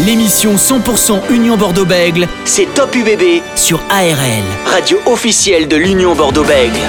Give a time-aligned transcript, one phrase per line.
[0.00, 6.80] L'émission 100% Union Bordeaux-Bègle, c'est Top UBB sur ARL, radio officielle de l'Union Bordeaux-Bègle.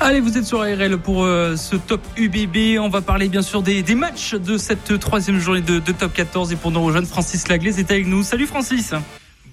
[0.00, 2.78] Allez, vous êtes sur ARL pour euh, ce top UBB.
[2.78, 6.52] On va parler bien sûr des, matchs de cette troisième journée de, de, top 14
[6.52, 8.22] et pour nos jeunes, Francis Laglaise est avec nous.
[8.22, 8.92] Salut Francis.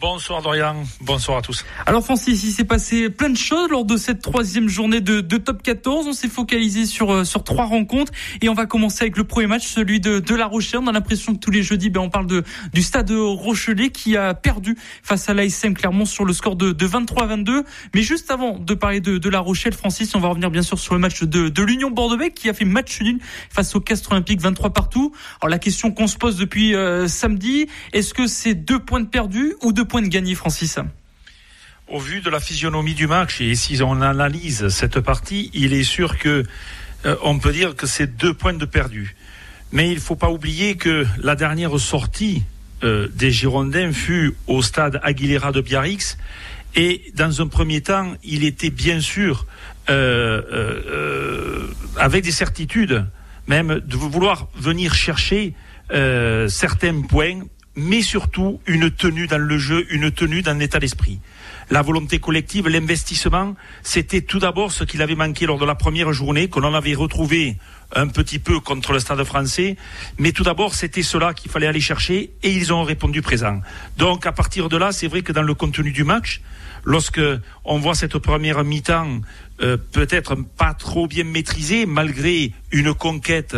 [0.02, 1.63] Bonsoir Dorian, bonsoir à tous.
[1.86, 5.37] Alors Francis, il s'est passé plein de choses lors de cette troisième journée de, de
[5.37, 6.07] Top 14.
[6.07, 9.46] On s'est focalisé sur euh, sur trois rencontres et on va commencer avec le premier
[9.46, 10.79] match, celui de, de La Rochelle.
[10.83, 12.43] On a l'impression que tous les jeudis, ben, on parle de
[12.74, 16.88] du Stade Rochelet qui a perdu face à l'ASM Clermont sur le score de, de
[16.88, 17.63] 23-22.
[17.93, 20.79] Mais juste avant de parler de, de La Rochelle, Francis, on va revenir bien sûr
[20.79, 23.19] sur le match de, de l'Union bordeaux qui a fait match nul
[23.52, 25.11] face au Castres Olympique 23 partout.
[25.41, 29.05] Alors la question qu'on se pose depuis euh, samedi, est-ce que c'est deux points de
[29.05, 30.79] perdus ou deux de Francis
[31.89, 35.83] Au vu de la physionomie du match, et si on analyse cette partie, il est
[35.83, 36.45] sûr que
[37.05, 39.17] euh, on peut dire que c'est deux points de perdu.
[39.73, 42.43] Mais il ne faut pas oublier que la dernière sortie
[42.83, 46.17] euh, des Girondins fut au stade Aguilera de Biarritz.
[46.75, 49.45] Et dans un premier temps, il était bien sûr
[49.89, 53.05] euh, avec des certitudes,
[53.47, 55.53] même de vouloir venir chercher
[56.47, 57.41] certains points
[57.75, 61.19] mais surtout une tenue dans le jeu, une tenue dans l'état d'esprit.
[61.69, 66.11] La volonté collective, l'investissement, c'était tout d'abord ce qu'il avait manqué lors de la première
[66.11, 67.55] journée, que l'on avait retrouvé
[67.95, 69.78] un petit peu contre le Stade français,
[70.17, 73.61] mais tout d'abord c'était cela qu'il fallait aller chercher et ils ont répondu présent.
[73.97, 76.41] Donc à partir de là, c'est vrai que dans le contenu du match,
[76.83, 77.22] lorsque
[77.63, 79.22] on voit cette première mi-temps
[79.61, 83.56] euh, peut-être pas trop bien maîtrisée malgré une conquête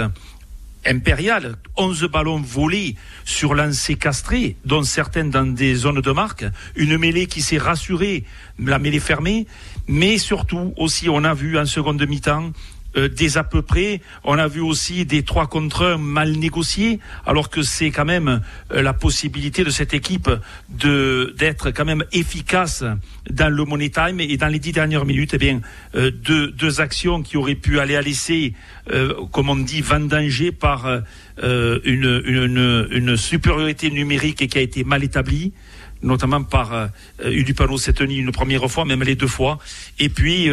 [0.86, 2.96] impériale, 11 ballons volés
[3.26, 6.46] sur lancer castré, dont certains dans des zones de marque,
[6.76, 8.24] une mêlée qui s'est rassurée,
[8.60, 9.48] la mêlée fermée,
[9.88, 12.52] mais surtout aussi on a vu en seconde mi-temps
[12.96, 14.02] euh, des à peu près.
[14.24, 18.42] On a vu aussi des trois contre un mal négociés, alors que c'est quand même
[18.72, 20.30] euh, la possibilité de cette équipe
[20.70, 22.84] de d'être quand même efficace
[23.30, 25.32] dans le money time et dans les dix dernières minutes.
[25.34, 25.62] Eh bien,
[25.96, 28.54] euh, deux, deux actions qui auraient pu aller à l'essai,
[29.32, 30.88] comme on dit, vendangées par
[31.42, 35.54] une, une, une, supériorité numérique et qui a été mal établie
[36.04, 36.88] notamment par euh,
[37.24, 39.58] Udupano Seteni une première fois, même les deux fois.
[40.00, 40.50] Et puis,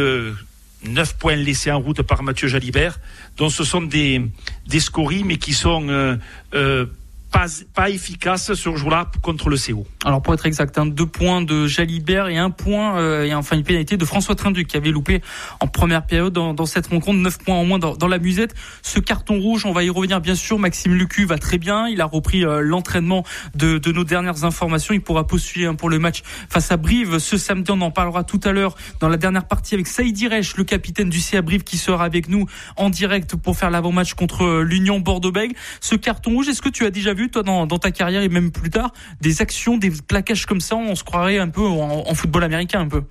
[0.83, 2.99] 9 points laissés en route par Mathieu Jalibert.
[3.37, 4.21] Donc ce sont des,
[4.67, 6.15] des scories, mais qui sont euh,
[6.53, 6.85] euh,
[7.31, 9.85] pas, pas efficace ce jour-là contre le CO.
[10.05, 13.55] Alors pour être exact, hein, deux points de Jalibert et un point euh, et enfin
[13.55, 15.21] une pénalité de François Trinduc qui avait loupé
[15.59, 18.53] en première période dans, dans cette rencontre, neuf points en moins dans, dans, la musette.
[18.81, 20.59] Ce carton rouge, on va y revenir bien sûr.
[20.59, 23.23] Maxime Lucu va très bien, il a repris euh, l'entraînement
[23.55, 24.93] de, de, nos dernières informations.
[24.93, 27.71] Il pourra poursuivre hein, pour le match face à Brive ce samedi.
[27.71, 31.09] On en parlera tout à l'heure dans la dernière partie avec Saïd Iresh, le capitaine
[31.09, 34.99] du CA Brive qui sera avec nous en direct pour faire l'avant-match contre euh, l'Union
[34.99, 35.55] Bordeaux-Bègles.
[35.79, 38.51] Ce carton rouge, est-ce que tu as déjà vu toi, dans, ta carrière et même
[38.51, 42.43] plus tard, des actions, des plaquages comme ça On se croirait un peu en, football
[42.43, 43.03] américain, un peu.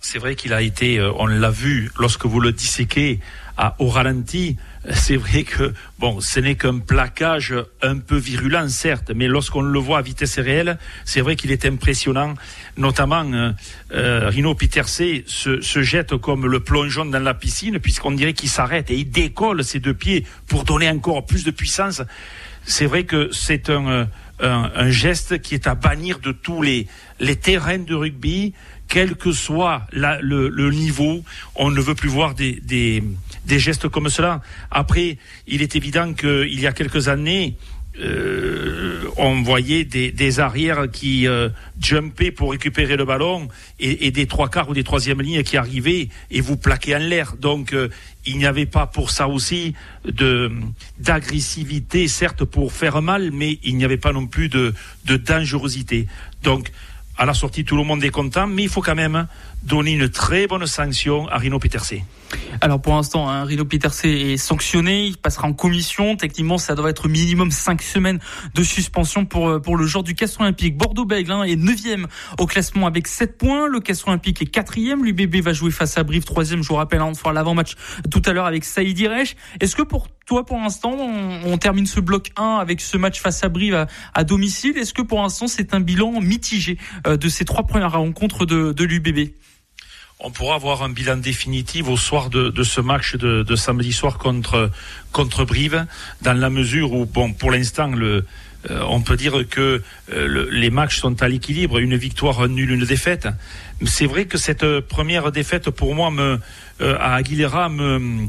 [0.00, 3.20] C'est vrai qu'il a été, euh, on l'a vu lorsque vous le disséquez
[3.78, 4.56] au ralenti.
[4.92, 9.78] C'est vrai que bon, ce n'est qu'un plaquage un peu virulent, certes, mais lorsqu'on le
[9.78, 12.34] voit à vitesse réelle, c'est vrai qu'il est impressionnant.
[12.76, 13.52] Notamment, euh,
[13.92, 18.50] euh Rino Peterse se, se, jette comme le plongeon dans la piscine, puisqu'on dirait qu'il
[18.50, 22.02] s'arrête et il décolle ses deux pieds pour donner encore plus de puissance
[22.64, 24.08] c'est vrai que c'est un,
[24.40, 26.86] un, geste qui est à bannir de tous les,
[27.36, 28.54] terrains de rugby,
[28.88, 31.22] quel que soit le, niveau.
[31.54, 33.02] On ne veut plus voir des, des,
[33.44, 34.42] des gestes comme cela.
[34.70, 37.56] Après, il est évident qu'il y a quelques années,
[38.00, 41.48] euh, on voyait des, des arrières qui euh,
[41.80, 45.56] jumpaient pour récupérer le ballon et, et, des trois quarts ou des troisièmes lignes qui
[45.56, 47.36] arrivaient et vous plaquaient en l'air.
[47.38, 47.88] Donc euh,
[48.26, 49.74] il n'y avait pas pour ça aussi
[50.04, 50.50] de
[50.98, 54.74] d'agressivité, certes pour faire mal, mais il n'y avait pas non plus de,
[55.04, 56.08] de dangerosité.
[56.42, 56.72] Donc
[57.16, 59.28] à la sortie, tout le monde est content, mais il faut quand même
[59.62, 61.94] donner une très bonne sanction à Rino Peterse.
[62.60, 66.16] Alors pour l'instant, hein, Rino Peterse est sanctionné, il passera en commission.
[66.16, 68.18] Techniquement, ça doit être minimum 5 semaines
[68.54, 70.76] de suspension pour euh, pour le joueur du Castre Olympique.
[70.76, 71.74] Bordeaux-Bègles hein, est 9
[72.38, 73.66] au classement avec 7 points.
[73.68, 77.00] Le Castre Olympique est 4 L'UBB va jouer face à Brive 3 Je vous rappelle,
[77.00, 77.74] hein, l'avant-match
[78.10, 79.36] tout à l'heure avec Saïd Iresh.
[79.60, 80.96] Est-ce que pour toi, pour l'instant,
[81.44, 84.76] on, termine ce bloc 1 avec ce match face à Brive à, domicile?
[84.78, 88.72] Est-ce que pour l'instant, c'est un bilan mitigé euh, de ces trois premières rencontres de,
[88.72, 89.32] de l'UBB
[90.20, 94.70] on pourra avoir un bilan définitif au soir de, ce match de, samedi soir contre
[95.12, 95.86] contre Brive,
[96.22, 98.24] dans la mesure où, bon, pour l'instant, le
[98.70, 103.28] on peut dire que les matchs sont à l'équilibre, une victoire nulle, une défaite.
[103.84, 106.40] C'est vrai que cette première défaite pour moi me,
[106.80, 108.28] à Aguilera me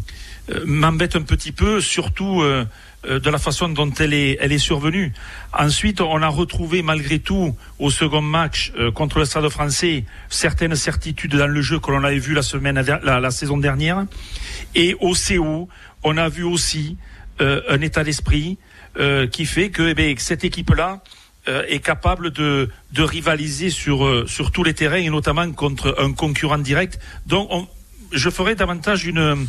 [0.65, 2.65] m'embête un petit peu, surtout euh,
[3.07, 5.13] de la façon dont elle est, elle est survenue.
[5.53, 10.75] Ensuite, on a retrouvé malgré tout au second match euh, contre le Stade français certaines
[10.75, 14.05] certitudes dans le jeu que l'on avait vu la semaine, la, saison dernière.
[14.73, 15.69] Et au CO,
[16.03, 16.97] on a vu aussi
[17.41, 18.57] euh, un état d'esprit
[19.33, 21.03] qui fait que eh cette équipe-là
[21.47, 26.59] est capable de, de rivaliser sur, sur tous les terrains et notamment contre un concurrent
[26.59, 26.97] direct.
[27.25, 27.67] Donc, on,
[28.11, 29.47] je ferai davantage une,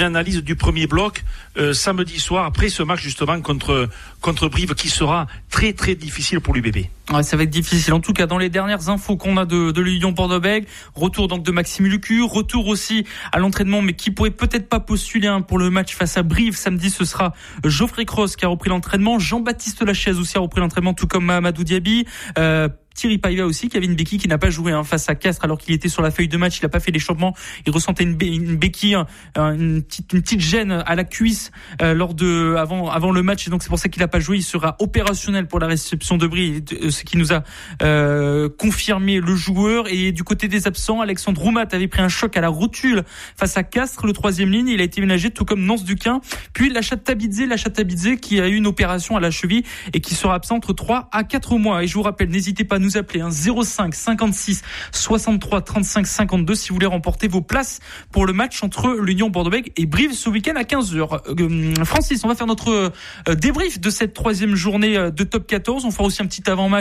[0.00, 1.24] analyse du premier bloc
[1.56, 3.88] euh, samedi soir après ce match justement contre
[4.20, 6.86] contre Brive qui sera très très difficile pour l'UBB.
[7.12, 7.92] Ouais, ça va être difficile.
[7.92, 11.42] En tout cas, dans les dernières infos qu'on a de, de l'Union Bordeaux-Bègles, retour donc
[11.42, 11.88] de Maxime
[12.22, 16.16] retour aussi à l'entraînement, mais qui pourrait peut-être pas postuler hein, pour le match face
[16.16, 16.88] à Brive samedi.
[16.88, 17.34] Ce sera
[17.64, 21.64] Geoffrey Cross qui a repris l'entraînement, Jean-Baptiste Lachaise aussi a repris l'entraînement, tout comme Mamadou
[21.64, 22.06] Diaby.
[22.38, 25.58] Euh, Thierry Paiva aussi, Kevin Becky qui n'a pas joué hein, face à Castres alors
[25.58, 27.34] qu'il était sur la feuille de match, il n'a pas fait l'échauffement,
[27.66, 28.96] il ressentait une, béquille,
[29.36, 33.46] une petite, une petite gêne à la cuisse euh, lors de avant avant le match
[33.46, 34.38] et donc c'est pour ça qu'il n'a pas joué.
[34.38, 37.42] Il sera opérationnel pour la réception de Brie, euh, ce qui nous a
[37.82, 39.86] euh, confirmé le joueur.
[39.88, 43.04] Et du côté des absents, Alexandre Roumat avait pris un choc à la rotule
[43.36, 44.68] face à Castres, le troisième ligne.
[44.68, 46.20] Il a été ménagé tout comme Nance Duquin.
[46.52, 49.62] Puis Lachat Tabidze, Lachat Tabidze qui a eu une opération à la cheville
[49.94, 51.82] et qui sera absent entre 3 à 4 mois.
[51.82, 54.62] Et je vous rappelle, n'hésitez pas à nous appeler hein, 05 56
[54.92, 57.80] 63 35 52 si vous voulez remporter vos places
[58.12, 61.20] pour le match entre l'Union Bordeaux-Bègles et Brive ce week-end à 15h.
[61.40, 62.92] Euh, Francis, on va faire notre
[63.28, 65.84] euh, débrief de cette troisième journée euh, de top 14.
[65.84, 66.79] On fera aussi un petit avant-match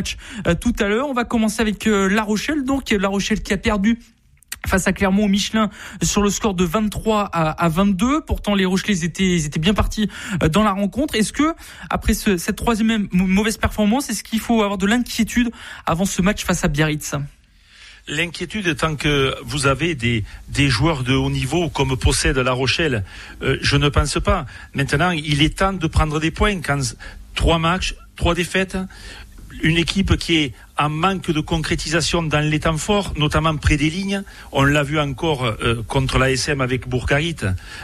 [0.59, 1.07] tout à l'heure.
[1.07, 3.99] On va commencer avec La Rochelle, donc La Rochelle qui a perdu
[4.67, 5.69] face à Clermont Michelin
[6.01, 8.21] sur le score de 23 à, 22.
[8.21, 10.09] Pourtant, les Rochelais étaient, étaient bien partis
[10.51, 11.15] dans la rencontre.
[11.15, 11.53] Est-ce que,
[11.89, 15.51] après cette troisième mauvaise performance, est-ce qu'il faut avoir de l'inquiétude
[15.85, 17.15] avant ce match face à Biarritz?
[18.07, 23.03] L'inquiétude étant que vous avez des, des joueurs de haut niveau comme possède La Rochelle,
[23.43, 24.47] euh, je ne pense pas.
[24.73, 26.59] Maintenant, il est temps de prendre des points.
[26.61, 26.81] Quand
[27.35, 28.77] trois matchs, trois défaites,
[29.61, 33.89] une équipe qui est en manque de concrétisation dans les temps forts, notamment près des
[33.89, 34.23] lignes.
[34.51, 37.35] On l'a vu encore euh, contre l'ASM avec Bourgarit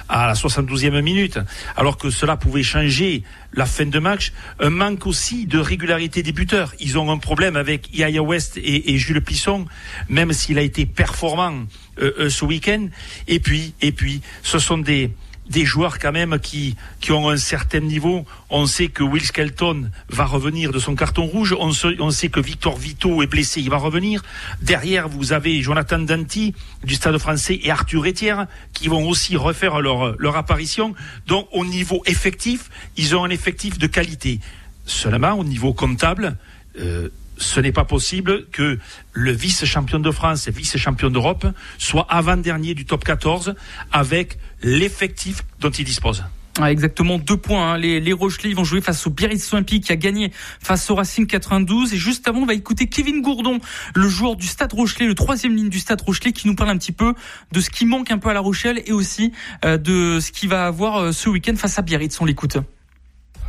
[0.08, 1.40] à la 72e minute,
[1.76, 3.24] alors que cela pouvait changer
[3.54, 4.32] la fin de match.
[4.60, 6.74] Un manque aussi de régularité des buteurs.
[6.80, 9.66] Ils ont un problème avec Yaya West et, Jules Plisson,
[10.08, 11.66] même s'il a été performant
[12.00, 12.88] euh, euh, ce week-end.
[13.28, 15.12] Et puis, et puis, ce sont des
[15.50, 18.26] des joueurs quand même qui, qui ont un certain niveau.
[18.50, 21.56] On sait que Will Skelton va revenir de son carton rouge.
[21.60, 21.72] On,
[22.12, 24.24] sait que Victor Vito est blessé, il va revenir.
[24.62, 26.54] Derrière, vous avez Jonathan Danti
[26.84, 30.96] du Stade français et Arthur Etière qui vont aussi refaire leur, leur apparition.
[31.28, 34.40] Donc au niveau effectif, ils ont un effectif de qualité.
[34.86, 36.38] Seulement au niveau comptable,
[36.80, 38.80] euh, ce n'est pas possible que
[39.14, 41.46] le vice-champion de France et vice-champion d'Europe
[41.78, 43.56] soit avant-dernier du top 14
[43.92, 46.24] avec l'effectif dont il dispose.
[46.58, 47.74] Ah, exactement deux points.
[47.74, 47.78] Hein.
[47.78, 51.28] Les, les Rochelais vont jouer face au Biarritz Olympique qui a gagné face au Racing
[51.28, 51.94] 92.
[51.94, 53.60] Et juste avant, on va écouter Kevin Gourdon,
[53.94, 56.78] le joueur du Stade Rochelet, le troisième ligne du Stade Rochelet, qui nous parle un
[56.78, 57.14] petit peu
[57.52, 59.34] de ce qui manque un peu à La Rochelle et aussi
[59.66, 62.22] euh, de ce qu'il va avoir euh, ce week-end face à Biarritz.
[62.22, 62.58] On l'écoute.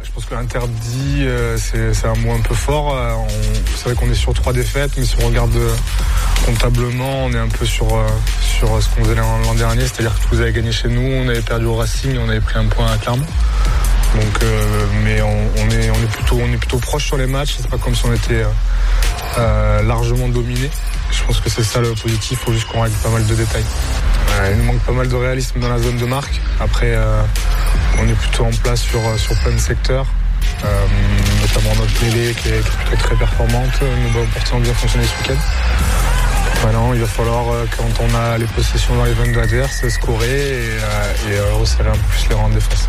[0.03, 2.95] Je pense que l'interdit, euh, c'est un mot un peu fort.
[2.95, 3.15] Euh,
[3.75, 5.75] c'est vrai qu'on est sur trois défaites, mais si on regarde euh,
[6.45, 7.89] comptablement, on est un peu sur,
[8.41, 9.83] sur ce qu'on faisait l'an dernier.
[9.83, 12.59] C'est-à-dire que vous avez gagné chez nous, on avait perdu au Racing, on avait pris
[12.59, 13.27] un point à Clermont.
[14.17, 14.41] Donc,
[15.05, 17.57] mais on, est, plutôt, on est plutôt proche sur les matchs.
[17.61, 18.45] C'est pas comme si on était
[19.85, 20.71] largement dominé.
[21.13, 22.39] Je pense que c'est ça le positif.
[22.41, 23.65] Il faut juste qu'on règle pas mal de détails.
[24.51, 26.41] il nous manque pas mal de réalisme dans la zone de marque.
[26.61, 26.97] Après,
[27.99, 30.07] on est plutôt en place sur, euh, sur plein de secteurs.
[30.65, 30.87] Euh,
[31.41, 33.81] notamment notre mêlée qui est, très très performante.
[33.81, 35.43] Nos balles portées ont bien fonctionné ce week-end.
[36.65, 40.27] Maintenant, il va falloir, euh, quand on a les possessions dans les zones adverses, scorer
[40.27, 42.87] et, et resserrer un peu plus les rangs de défense.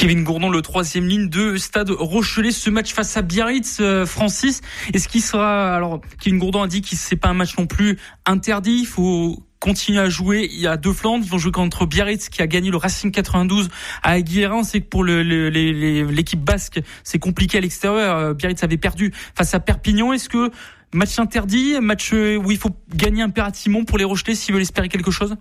[0.00, 4.62] Kevin Gourdon, le troisième ligne de Stade Rochelet, ce match face à Biarritz, Francis.
[4.94, 7.98] Est-ce qu'il sera, alors, Kevin Gourdon a dit que c'est pas un match non plus
[8.24, 10.48] interdit, il faut continuent à jouer.
[10.50, 11.22] Il y a deux Flandres.
[11.22, 13.68] Ils vont jouer contre Biarritz qui a gagné le Racing 92
[14.02, 14.56] à Aguilera.
[14.56, 18.16] On sait que pour l'équipe basque, c'est compliqué à l'extérieur.
[18.16, 20.14] Euh, Biarritz avait perdu face à Perpignan.
[20.14, 20.50] Est-ce que
[20.94, 24.88] match interdit, match euh, où il faut gagner impérativement pour les rejeter s'ils veulent espérer
[24.88, 25.36] quelque chose?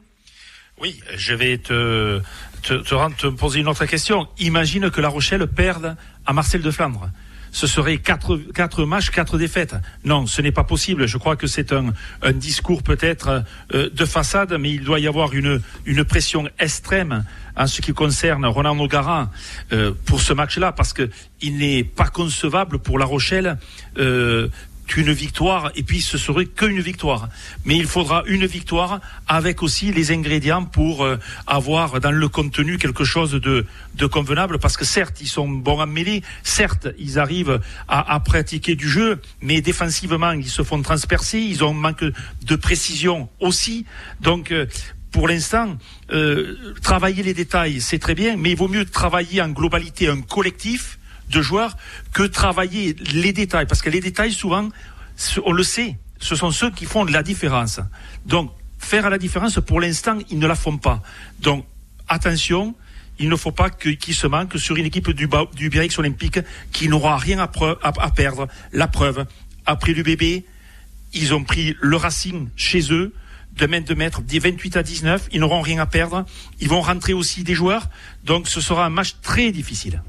[0.82, 2.22] Oui, je vais te,
[2.62, 4.28] te, te, te poser une autre question.
[4.40, 7.10] Imagine que La Rochelle perde à Marcel de Flandre
[7.52, 9.76] ce serait quatre, quatre matchs, quatre défaites.
[10.04, 11.08] Non, ce n'est pas possible.
[11.08, 15.08] Je crois que c'est un, un discours peut-être euh, de façade, mais il doit y
[15.08, 17.26] avoir une, une pression extrême
[17.56, 19.32] en ce qui concerne Roland Nogara
[19.72, 21.10] euh, pour ce match-là, parce que
[21.42, 23.58] il n'est pas concevable pour La Rochelle
[23.98, 24.48] euh,
[24.90, 27.30] qu'une victoire, et puis ce serait qu'une victoire.
[27.64, 32.80] Mais il faudra une victoire avec aussi les ingrédients pour euh, avoir dans le contenu
[32.80, 33.66] quelque chose de,
[34.08, 38.76] convenable, parce que certes, ils sont bons à mêler, certes, ils arrivent à, à pratiquer
[38.76, 43.86] du jeu, mais défensivement, ils se font transpercer, ils ont un manque de précision aussi.
[44.22, 44.66] Donc, euh,
[45.12, 45.78] pour l'instant,
[46.12, 50.22] euh, travailler les détails, c'est très bien, mais il vaut mieux travailler en globalité un
[50.22, 50.99] collectif
[51.30, 51.78] de joueurs
[52.14, 53.66] que travailler les détails.
[53.66, 54.70] Parce que les détails, souvent,
[55.46, 57.80] on le sait, ce sont ceux qui font la différence.
[58.26, 61.02] Donc, faire la différence, pour l'instant, ils ne la font pas.
[61.40, 61.66] Donc,
[62.08, 62.76] attention,
[63.20, 66.40] il ne faut pas qu'ils se manquent sur une équipe du, du Biarritz Olympique
[66.72, 68.48] qui n'aura rien à, perdre.
[68.72, 69.26] La preuve,
[69.66, 70.46] après le bébé,
[71.14, 73.14] ils ont pris le Racing chez eux
[73.58, 75.28] de mètres de mètres, des 28 à 19.
[75.34, 76.26] Ils n'auront rien à perdre.
[76.62, 77.90] Ils vont rentrer aussi des joueurs.
[78.24, 80.02] Donc ce sera un match très difficile.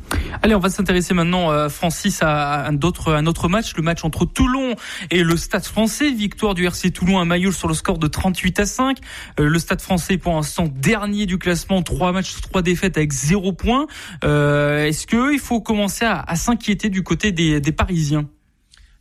[0.42, 4.74] Allez, on va s'intéresser maintenant, euh, Francis, à un autre, match, le match entre Toulon
[5.10, 6.10] et le Stade français.
[6.10, 8.98] Victoire du RC Toulon à Mayol sur le score de 38 à 5.
[9.38, 13.52] Euh, le Stade français, pour l'instant, dernier du classement, trois matchs, trois défaites avec zéro
[13.52, 13.86] point.
[14.24, 18.28] Euh, Est-ce qu'il faut commencer à, s'inquiéter du côté des, Parisiens?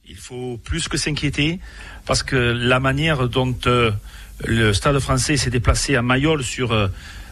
[0.08, 1.60] Il faut plus que s'inquiéter
[2.06, 3.56] parce que la manière dont
[4.46, 6.90] le Stade français s'est déplacé à Mayol sur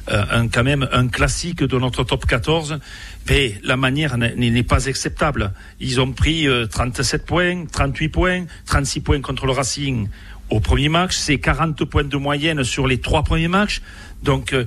[0.07, 2.79] un, quand même un classique de notre top 14,
[3.29, 5.51] mais la manière n'est pas acceptable.
[5.79, 10.07] Ils ont pris euh, 37 points, 38 points, 36 points contre le Racing
[10.49, 13.81] au premier match, c'est 40 points de moyenne sur les trois premiers matchs.
[14.23, 14.65] Donc euh,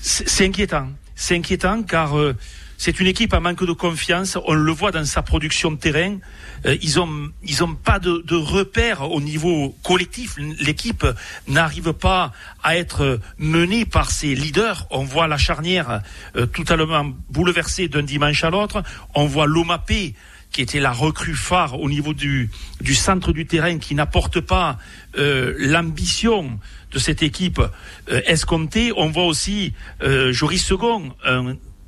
[0.00, 0.88] c'est inquiétant.
[1.14, 2.34] C'est inquiétant car euh,
[2.78, 4.38] c'est une équipe à manque de confiance.
[4.46, 6.18] On le voit dans sa production de terrain.
[6.66, 10.36] Euh, ils ont ils ont pas de, de repères au niveau collectif.
[10.60, 11.06] L'équipe
[11.48, 14.86] n'arrive pas à être menée par ses leaders.
[14.90, 16.02] On voit la charnière
[16.36, 18.82] euh, totalement bouleversée d'un dimanche à l'autre.
[19.14, 20.14] On voit Lomapé
[20.52, 24.78] qui était la recrue phare au niveau du, du centre du terrain, qui n'apporte pas
[25.18, 26.58] euh, l'ambition
[26.92, 28.92] de cette équipe euh, escomptée.
[28.96, 31.14] On voit aussi euh, Joris Second,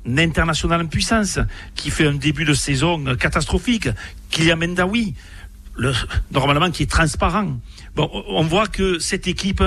[0.05, 1.39] international en puissance,
[1.75, 3.89] qui fait un début de saison catastrophique.
[4.29, 5.15] Kylian Mendawi,
[5.75, 5.93] le,
[6.31, 7.57] normalement qui est transparent.
[7.95, 9.63] Bon, on voit que cette équipe,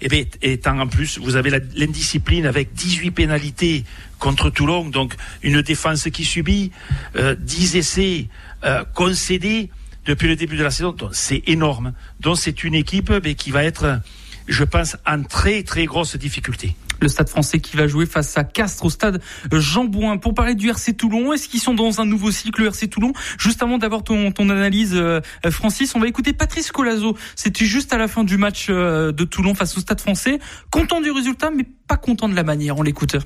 [0.00, 3.84] eh bien, étant en plus, vous avez l'indiscipline avec 18 pénalités
[4.18, 6.72] contre Toulon, donc une défense qui subit,
[7.16, 8.28] euh, 10 essais
[8.64, 9.70] euh, concédés
[10.06, 11.92] depuis le début de la saison, c'est énorme.
[12.20, 14.00] Donc c'est une équipe mais qui va être,
[14.46, 18.44] je pense, en très très grosse difficulté le stade français qui va jouer face à
[18.44, 19.20] Castres au stade
[19.52, 20.18] Jean Bouin.
[20.18, 23.12] Pour parler du RC Toulon, est-ce qu'ils sont dans un nouveau cycle, le RC Toulon?
[23.38, 27.16] Juste avant d'avoir ton, analyse, euh, Francis, on va écouter Patrice Colazo.
[27.36, 30.38] C'était juste à la fin du match euh, de Toulon face au stade français.
[30.70, 32.78] Content du résultat, mais pas content de la manière.
[32.78, 33.16] On l'écoute.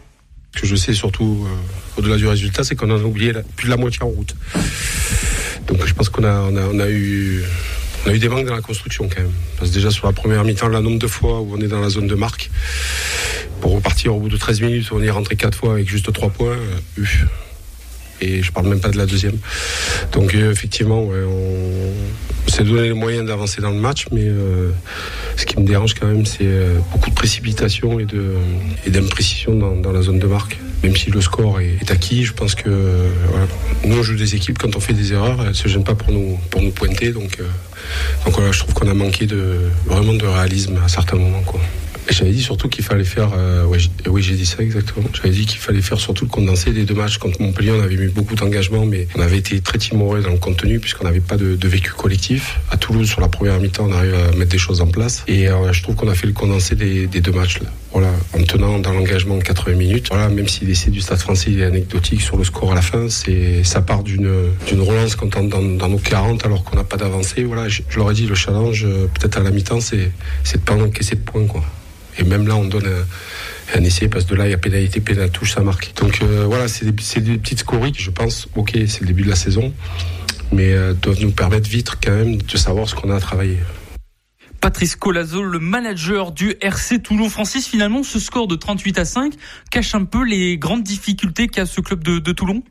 [0.54, 3.70] Ce que je sais surtout, euh, au-delà du résultat, c'est qu'on a oublié plus de
[3.70, 4.34] la moitié en route.
[5.66, 7.42] Donc je pense qu'on a, on a, on a eu
[8.04, 9.32] on a eu des manques dans la construction quand même.
[9.58, 11.80] Parce que déjà sur la première mi-temps, le nombre de fois où on est dans
[11.80, 12.50] la zone de marque,
[13.60, 16.30] pour repartir au bout de 13 minutes, on est rentré 4 fois avec juste 3
[16.30, 16.56] points.
[16.98, 17.04] Euh,
[18.20, 19.36] et je parle même pas de la deuxième.
[20.12, 24.70] Donc euh, effectivement, on, s'est donné les moyens d'avancer dans le match, mais euh,
[25.36, 26.48] ce qui me dérange quand même, c'est
[26.92, 28.06] beaucoup de précipitation et
[28.90, 30.58] d'imprécision dans, la zone de marque.
[30.82, 32.68] Même si le score est, acquis, je pense que
[33.84, 36.12] nous on joue des équipes quand on fait des erreurs, elles se gênent pas pour
[36.12, 37.12] nous pour nous pointer.
[37.12, 37.38] Donc
[38.24, 41.60] donc voilà, je trouve qu'on a manqué de vraiment de réalisme à certains moments quoi.
[42.10, 43.30] J'avais dit surtout qu'il fallait faire.
[43.36, 43.64] Euh,
[44.06, 45.08] oui, j'ai dit ça exactement.
[45.14, 47.18] J'avais dit qu'il fallait faire surtout le condensé des deux matchs.
[47.18, 50.38] Contre Montpellier, on avait mis beaucoup d'engagement, mais on avait été très timoré dans le
[50.38, 52.58] contenu puisqu'on n'avait pas de, vécu collectif.
[52.70, 55.24] À Toulouse, sur la première mi-temps, on arrive à mettre des choses en place.
[55.28, 57.60] Et euh, je trouve qu'on a fait le condensé des, deux matchs.
[57.94, 60.08] En tenant dans l'engagement 80 minutes.
[60.10, 63.08] Voilà, même si l'essai du Stade Français est anecdotique sur le score à la fin,
[63.08, 64.26] c'est ça part d'une
[64.80, 67.44] relance quand on dans, dans nos 40 alors qu'on n'a pas d'avancée.
[67.44, 70.10] Voilà, je, leur ai dit le challenge peut-être à la mi-temps, c'est
[70.42, 71.62] c'est de pas encaisser de points quoi.
[72.18, 72.88] Et même là, on donne
[73.74, 75.92] un, essai parce que de là, il y a pénalité, pénalité, touche, ça marque.
[75.96, 76.92] Donc euh, voilà, c'est des,
[77.38, 79.72] petites scories je pense, ok, c'est le début de la saison,
[80.52, 83.58] mais euh, doivent nous permettre vite quand même de savoir ce qu'on a à travailler.
[84.60, 87.28] Patrice Colazo, le manager du RC Toulon.
[87.28, 89.32] Francis, finalement, ce score de 38 à 5
[89.70, 92.62] cache un peu les grandes difficultés qu'a ce club de Toulon?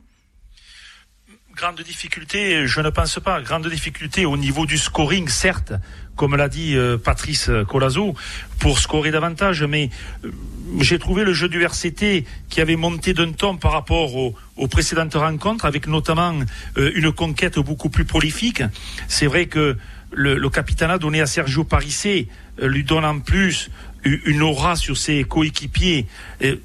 [1.62, 3.40] Grande difficulté, je ne pense pas.
[3.40, 5.74] Grande difficulté au niveau du scoring, certes,
[6.16, 8.16] comme l'a dit euh, Patrice Colazo,
[8.58, 9.92] pour scorer davantage, mais
[10.26, 10.32] euh,
[10.80, 14.34] j'ai trouvé le jeu du RCT qui avait monté d'un ton par rapport aux,
[14.72, 16.34] précédentes rencontres, avec notamment
[16.80, 18.64] euh, une conquête beaucoup plus prolifique.
[19.08, 19.78] C'est vrai que
[20.12, 22.28] le, le capitaine a donné à Sergio Parissé
[22.60, 23.70] lui donne en plus
[24.04, 26.08] une aura sur ses coéquipiers.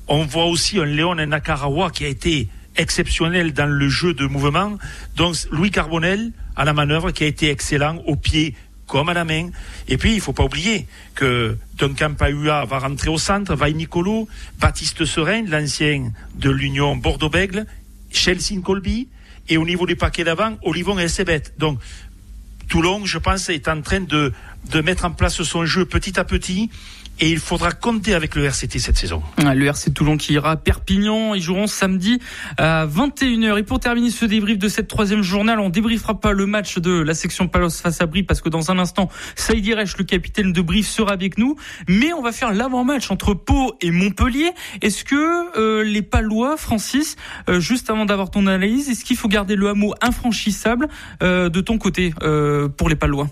[0.09, 4.79] on voit aussi un Léon Nakarawa qui a été exceptionnel dans le jeu de mouvement.
[5.17, 8.55] Donc Louis Carbonel à la manœuvre qui a été excellent au pied
[8.87, 9.51] comme à la main.
[9.89, 14.29] Et puis, il faut pas oublier que Duncan Pahua va rentrer au centre, Vaille Nicolo,
[14.61, 17.67] Baptiste Serein, l'ancien de l'Union Bordeaux-Bègle,
[18.11, 19.09] Chelsea Colby,
[19.49, 21.43] et au niveau du paquet d'avant, Olivon et Sebet.
[21.59, 21.81] Donc,
[22.69, 24.33] Toulon, je pense, est en train de,
[24.71, 26.71] de mettre en place son jeu petit à petit
[27.21, 29.23] et il faudra compter avec le RCT cette saison.
[29.39, 32.21] Le RC Toulon qui ira à Perpignan, ils joueront samedi
[32.59, 33.59] à 21h.
[33.59, 37.01] Et pour terminer ce débrief de cette troisième journal, on débriefera pas le match de
[37.01, 40.53] la section Palos face à Brive parce que dans un instant, Saïd Resch, le capitaine
[40.53, 41.57] de Brive, sera avec nous.
[41.89, 44.51] Mais on va faire l'avant-match entre Pau et Montpellier.
[44.83, 47.17] Est-ce que euh, les Palois, Francis,
[47.49, 50.89] euh, juste avant d'avoir ton analyse, est-ce qu'il faut garder le hameau infranchissable
[51.23, 52.13] euh, de ton côté
[52.77, 53.29] pour les Palois?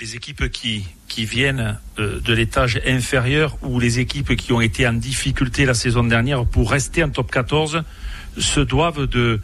[0.00, 0.84] Les équipes qui,
[1.24, 6.04] viennent euh, de l'étage inférieur ou les équipes qui ont été en difficulté la saison
[6.04, 7.82] dernière pour rester en top 14
[8.38, 9.40] se doivent de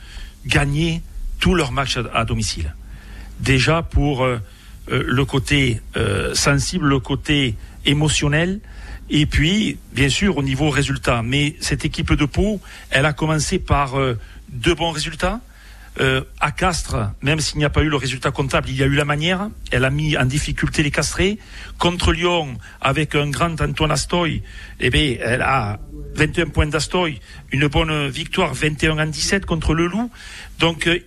[0.46, 1.02] gagner
[1.38, 2.74] tous leurs matchs à, domicile.
[3.40, 4.38] Déjà pour euh,
[4.90, 5.80] euh, le côté
[6.34, 8.60] sensible, le côté émotionnel,
[9.10, 11.22] et puis bien sûr au niveau résultat.
[11.22, 13.96] Mais cette équipe de Pau, elle a commencé par
[14.48, 15.40] deux bons résultats
[16.00, 18.86] euh, à Castres, même s'il n'y a pas eu le résultat comptable, il y a
[18.86, 19.48] eu la manière.
[19.70, 21.38] Elle a mis en difficulté les castrés.
[21.78, 24.42] Contre Lyon, avec un grand Antoine Astoy,
[24.80, 25.78] eh bien, elle a
[26.16, 27.20] 21 points d'Astoy,
[27.52, 30.10] une bonne victoire, 21 en 17 contre le Loup.
[30.58, 30.98] Donc, euh,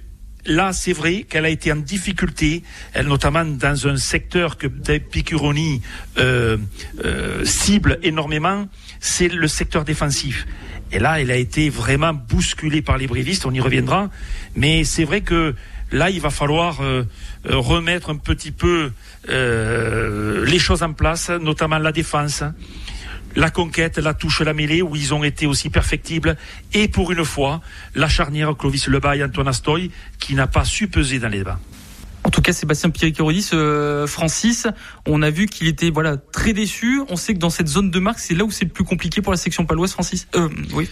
[0.46, 2.63] là, c'est vrai qu'elle a été en difficulté,
[3.03, 5.81] notamment dans un secteur que Picuroni
[6.17, 6.58] euh,
[7.03, 8.67] euh, cible énormément,
[9.00, 10.46] c'est le secteur défensif.
[10.91, 14.10] Et là, elle a été vraiment bousculée par les brévistes, on y reviendra.
[14.55, 15.55] Mais c'est vrai que
[15.91, 17.03] là, il va falloir euh,
[17.50, 18.91] euh, remettre un petit peu
[19.29, 22.43] euh, les choses en place, notamment la défense,
[23.36, 26.36] la conquête, la touche, la mêlée, où ils ont été aussi perfectibles.
[26.74, 27.62] Et pour une fois,
[27.96, 31.60] la charnière Clovis Lebas et Antoine Astoy, qui n'a pas su peser dans les débats.
[32.29, 34.67] En tout cas, Sébastien Pierre-Kérodis, euh, Francis,
[35.07, 37.01] on a vu qu'il était voilà très déçu.
[37.09, 39.24] On sait que dans cette zone de marque, c'est là où c'est le plus compliqué
[39.24, 40.27] pour la section paloise, Francis.
[40.36, 40.88] Euh, oui.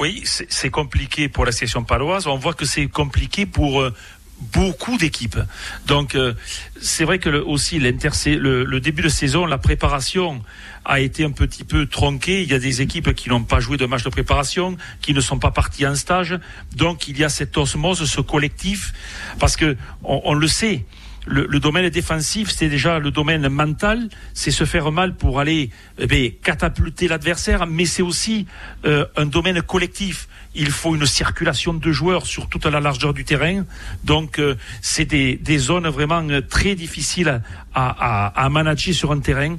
[0.00, 2.26] Oui, c'est compliqué pour la section paloise.
[2.26, 3.94] On voit que c'est compliqué pour euh,
[4.40, 5.38] beaucoup d'équipes.
[5.86, 6.34] Donc euh,
[6.80, 10.42] c'est vrai que le, aussi le, le, début de saison, la préparation
[10.84, 12.42] a été un petit peu tronquée.
[12.42, 15.20] Il y a des équipes qui n'ont pas joué de match de préparation, qui ne
[15.20, 16.38] sont pas parties en stage.
[16.74, 18.92] Donc il y a cette osmose, ce collectif,
[19.38, 20.84] parce que on, on le sait
[21.26, 26.32] le, domaine défensif, c'est déjà le domaine mental, c'est se faire mal pour aller eh
[26.42, 28.46] catapulter l'adversaire, mais c'est aussi
[28.84, 30.28] euh, un domaine collectif.
[30.54, 33.64] Il faut une circulation de joueurs sur toute la largeur du terrain,
[34.02, 37.40] donc euh, c'est des, zones vraiment très difficiles
[37.72, 39.56] à, à, manager sur un terrain.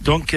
[0.00, 0.36] Donc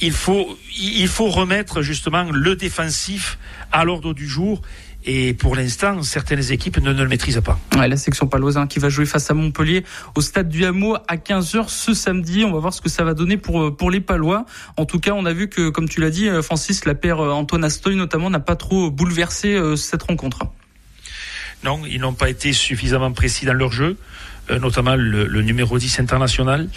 [0.00, 3.38] il faut, il faut remettre justement le défensif
[3.72, 4.60] à l'ordre du jour
[5.04, 7.58] et pour l'instant, certaines équipes ne, le maîtrisent pas.
[7.74, 9.84] la section paloise qui va jouer face à Montpellier
[10.14, 12.44] au stade du Hameau à 15h ce samedi.
[12.44, 14.44] On va voir ce que ça va donner pour, euh, pour les Palois.
[14.76, 17.20] En tout cas, on a vu que, comme tu l'as dit, euh, Francis, la paire
[17.20, 20.40] euh, Antoine Astoy notamment n'a pas trop bouleversé cette rencontre.
[21.64, 23.96] Non, ils n'ont pas été suffisamment précis dans leur jeu,
[24.50, 26.68] notamment le, numéro 10 international.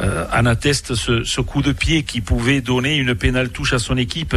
[0.00, 3.96] en atteste ce, ce, coup de pied qui pouvait donner une pénale touche à son
[3.96, 4.36] équipe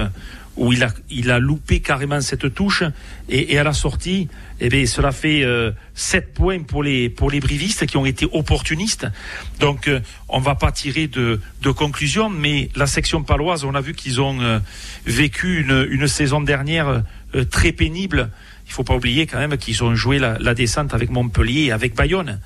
[0.58, 2.84] où il a, il a loupé carrément cette touche
[3.30, 4.28] et, à la sortie,
[4.60, 8.28] eh bien, cela fait euh, 7 points pour les, pour les brivistes qui ont été
[8.32, 9.08] opportunistes.
[9.60, 13.82] Donc, euh, on va pas tirer de, de conclusion, mais la section paloise, on a
[13.82, 14.60] vu qu'ils ont euh,
[15.06, 18.30] vécu une, une saison dernière euh, très pénible.
[18.68, 21.72] Il faut pas oublier quand même qu'ils ont joué la, la descente avec Montpellier et
[21.72, 22.40] avec Bayonne.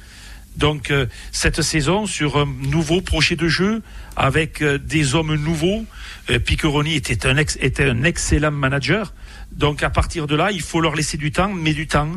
[0.58, 0.94] Donc
[1.34, 3.82] cette saison sur un nouveau projet de jeu
[4.16, 5.86] avec des hommes nouveaux,
[6.28, 9.14] Piccheroni était un, excellent manager.
[9.52, 12.10] Donc à partir de là, il faut leur laisser du temps, mais du temps,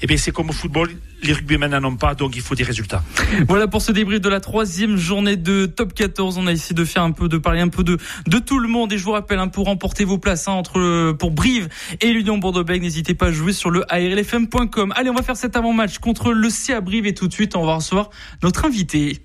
[0.00, 0.90] eh bien c'est comme au football,
[1.22, 3.02] les rugbymen n'en ont pas, donc il faut des résultats.
[3.48, 6.38] Voilà pour ce débrief de la troisième journée de Top 14.
[6.38, 8.68] On a essayé de faire un peu, de parler un peu de, de tout le
[8.68, 8.92] monde.
[8.92, 11.68] Et je vous rappelle, hein, pour remporter vos places hein, entre pour Brive
[12.00, 14.92] et l'Union Bordeaux-Bègles, n'hésitez pas à jouer sur le ARLFM.com.
[14.96, 17.66] Allez, on va faire cet avant-match contre le CA Brive et tout de suite, on
[17.66, 18.10] va recevoir
[18.42, 19.20] notre invité.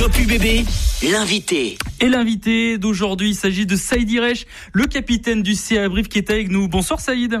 [0.00, 0.64] Top UBB,
[1.12, 1.76] l'invité.
[2.00, 6.30] Et l'invité d'aujourd'hui, il s'agit de Saïd Iresh, le capitaine du CA Brive qui est
[6.30, 6.68] avec nous.
[6.68, 7.38] Bonsoir Saïd.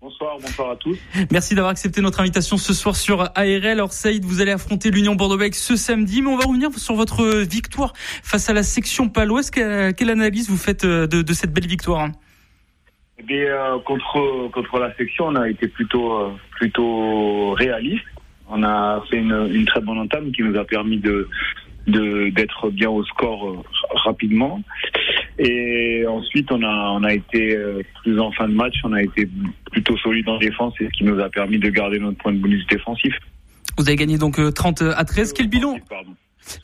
[0.00, 0.98] Bonsoir, bonsoir à tous.
[1.30, 3.64] Merci d'avoir accepté notre invitation ce soir sur ARL.
[3.64, 7.24] Alors Saïd, vous allez affronter l'Union Bordeaux-Bègles ce samedi, mais on va revenir sur votre
[7.42, 9.52] victoire face à la section paloise.
[9.52, 12.08] Quelle analyse vous faites euh, de, cette belle victoire
[13.20, 18.02] eh bien, euh, contre contre la section, on a été plutôt euh, plutôt réaliste.
[18.48, 21.28] On a fait une, une très bonne entame qui nous a permis de
[21.86, 23.64] d'être bien au score
[24.04, 24.60] rapidement.
[25.38, 29.02] Et ensuite, on a, on a été euh, plus en fin de match, on a
[29.02, 29.28] été
[29.72, 32.38] plutôt solide en défense, et ce qui nous a permis de garder notre point de
[32.38, 33.14] bonus défensif.
[33.76, 35.32] Vous avez gagné donc 30 euh, à 13.
[35.32, 35.78] Quel bilan?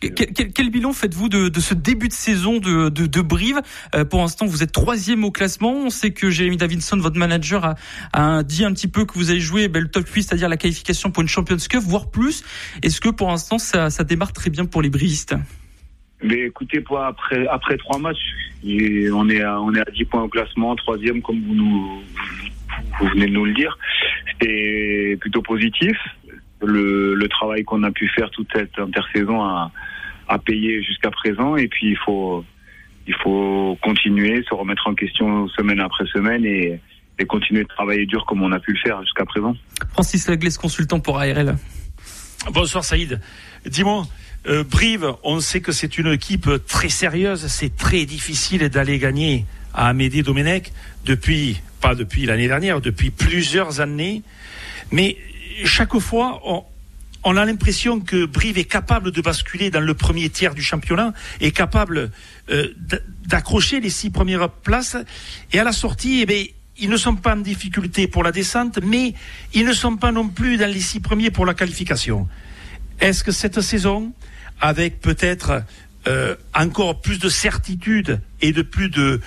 [0.01, 3.61] Quel, bilan faites-vous de, ce début de saison de, de, Brive
[3.95, 5.73] euh, Pour l'instant, vous êtes troisième au classement.
[5.73, 7.75] On sait que Jérémy Davidson, votre manager,
[8.13, 10.57] a, dit un petit peu que vous avez joué ben, le top 8, c'est-à-dire la
[10.57, 12.45] qualification pour une Champions Cup, voire plus.
[12.83, 15.35] Est-ce que pour l'instant, ça, démarre très bien pour les Brivistes
[16.23, 18.19] mais écoutez, pour après trois matchs,
[18.63, 22.03] on est à, on est à 10 points au classement, troisième comme vous
[23.01, 23.79] vous venez de nous le dire.
[24.41, 25.97] C'est plutôt positif.
[26.63, 29.73] Le, le travail qu'on a pu faire toute cette intersaison a,
[30.29, 32.45] a payé jusqu'à présent et puis il faut
[33.07, 36.81] il faut continuer, se remettre en question semaine après semaine et,
[37.19, 39.57] et continuer de travailler dur comme on a pu le faire jusqu'à présent.
[39.93, 41.57] Francis Laglaise, consultant pour ARL.
[42.53, 43.21] Bonsoir Saïd.
[43.67, 44.07] Dis-moi,
[44.47, 47.47] euh, Brive, on sait que c'est une équipe très sérieuse.
[47.49, 49.45] C'est très difficile d'aller gagner
[49.75, 50.73] à Amédée Domenech
[51.05, 54.23] depuis, pas depuis l'année dernière, depuis plusieurs années.
[54.93, 55.17] Mais
[55.65, 56.41] chaque fois,
[57.25, 61.13] on, a l'impression que Brive est capable de basculer dans le premier tiers du championnat,
[61.41, 62.11] est capable
[62.51, 62.69] euh,
[63.27, 64.97] d'accrocher les six premières places.
[65.53, 66.45] Et à la sortie, eh bien,
[66.79, 69.15] ils ne sont pas en difficulté pour la descente, mais
[69.53, 72.27] ils ne sont pas non plus dans les six premiers pour la qualification.
[73.01, 74.13] Est-ce que cette saison,
[74.61, 75.63] avec peut-être
[76.07, 79.21] euh, encore plus de certitude et de plus de,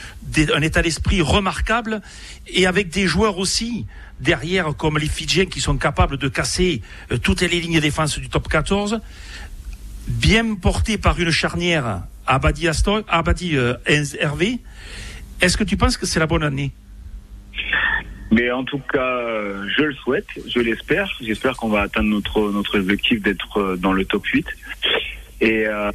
[0.61, 2.01] état d'esprit remarquable
[2.47, 3.85] et avec des joueurs aussi
[4.23, 6.81] derrière comme les Fidjiens qui sont capables de casser
[7.11, 9.01] euh, toutes les lignes de défense du top 14
[10.07, 13.75] bien portés par une charnière Abadi Astor, Abadi euh,
[14.19, 14.59] Hervé
[15.41, 16.71] est-ce que tu penses que c'est la bonne année?
[18.31, 19.19] Mais en tout cas,
[19.77, 21.11] je le souhaite, je l'espère.
[21.21, 24.47] J'espère qu'on va atteindre notre objectif d'être dans le top 8.
[25.43, 25.91] Et, euh,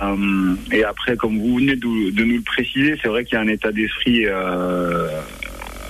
[0.86, 3.72] après, comme vous venez de, nous le préciser, c'est vrai qu'il y a un état
[3.72, 5.08] d'esprit euh,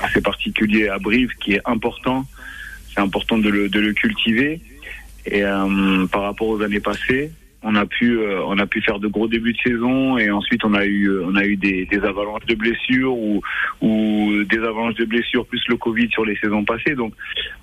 [0.03, 2.25] assez particulier à Brive qui est important.
[2.95, 4.61] C'est important de le, de le cultiver.
[5.27, 7.31] Et euh, par rapport aux années passées,
[7.63, 10.65] on a pu euh, on a pu faire de gros débuts de saison et ensuite
[10.65, 13.43] on a eu on a eu des, des avalanches de blessures ou
[13.81, 17.15] ou des avalanches de blessures plus le Covid sur les saisons passées donc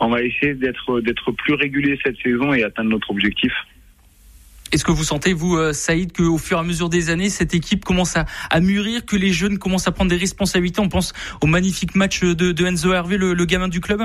[0.01, 3.53] on va essayer d'être d'être plus régulier cette saison et atteindre notre objectif.
[4.75, 7.53] Est-ce que vous sentez, vous, euh, Saïd, qu'au fur et à mesure des années, cette
[7.53, 10.81] équipe commence à, mûrir, que les jeunes commencent à prendre des responsabilités?
[10.81, 14.01] On pense au magnifique match de, Enzo Hervé, le, gamin du club?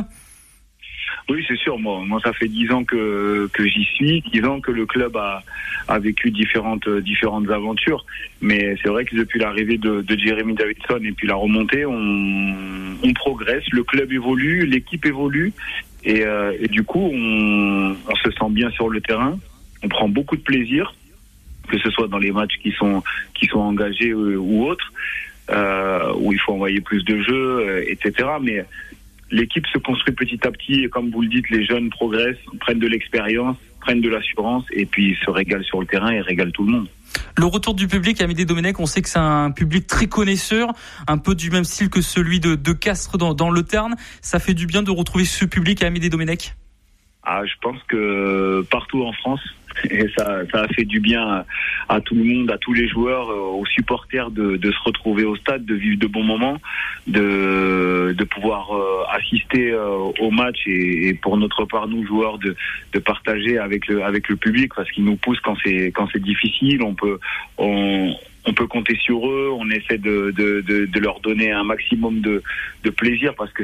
[1.28, 1.76] Oui, c'est sûr.
[1.76, 5.42] Moi, moi, ça fait dix ans que, j'y suis, dix ans que le club a,
[5.98, 6.86] vécu différentes
[7.50, 8.06] aventures.
[8.40, 13.64] Mais c'est vrai que depuis l'arrivée de, Jeremy Davidson et puis la remontée, on, progresse,
[13.72, 15.52] le club évolue, l'équipe évolue,
[16.04, 19.36] et, euh, du coup, on se sent bien sur le terrain
[19.82, 20.94] on prend beaucoup de plaisir,
[21.68, 23.02] que ce soit dans les matchs qui sont
[23.34, 24.92] qui sont engagés euh, ou autres,
[25.50, 28.28] euh, où il faut envoyer plus de jeux, euh, etc.
[28.40, 28.64] Mais
[29.30, 32.78] l'équipe se construit petit à petit et comme vous le dites, les jeunes progressent, prennent
[32.78, 36.64] de l'expérience, prennent de l'assurance et puis se régalent sur le terrain et régalent tout
[36.64, 36.88] le monde.
[37.36, 40.68] Le retour du public à Amédée Domenech, on sait que c'est un public très connaisseur,
[41.08, 43.96] un peu du même style que celui de, de Castres dans, dans le Terne.
[44.20, 46.54] Ça fait du bien de retrouver ce public à Amédée Domenech?
[47.22, 49.40] Ah, je pense que partout en France,
[49.90, 51.44] et ça, ça a fait du bien
[51.88, 55.24] à, tout le monde, à tous les joueurs, euh, aux supporters de, de, se retrouver
[55.24, 56.58] au stade, de vivre de bons moments,
[57.06, 62.38] de, de pouvoir euh, assister euh, au match et, et, pour notre part nous joueurs
[62.38, 62.54] de,
[62.92, 66.22] de partager avec le avec le public parce qu'ils nous poussent quand c'est quand c'est
[66.22, 66.82] difficile.
[66.82, 67.18] On peut
[67.58, 68.14] on,
[68.46, 72.20] on peut compter sur eux, on essaie de, de, de, de leur donner un maximum
[72.20, 72.42] de,
[72.84, 73.62] de plaisir parce que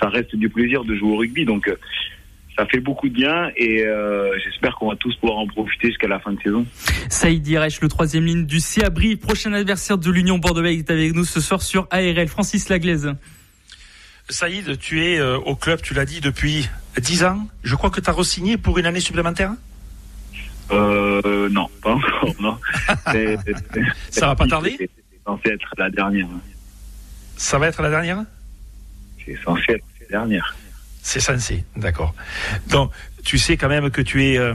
[0.00, 1.44] ça reste du plaisir de jouer au rugby.
[1.44, 1.70] Donc
[2.56, 6.08] ça fait beaucoup de bien et euh, j'espère qu'on va tous pouvoir en profiter jusqu'à
[6.08, 6.66] la fin de saison.
[7.10, 11.24] Saïd Direch, le troisième ligne du CABRI, prochain adversaire de l'Union bordeaux est avec nous
[11.24, 12.28] ce soir sur ARL.
[12.28, 13.12] Francis Laglaise.
[14.28, 17.46] Saïd, tu es euh, au club, tu l'as dit, depuis 10 ans.
[17.62, 19.52] Je crois que tu as re-signé pour une année supplémentaire?
[20.72, 22.58] Euh, Non, pas encore, non.
[24.10, 24.76] Ça va pas tarder?
[24.78, 24.90] C'est
[25.24, 26.26] censé être la dernière.
[27.36, 28.24] Ça va être la dernière?
[29.24, 30.56] C'est censé être la dernière.
[31.06, 32.16] C'est censé, d'accord.
[32.66, 32.90] Donc,
[33.22, 34.54] tu sais quand même que tu es euh,